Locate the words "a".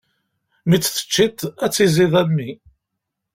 2.21-2.23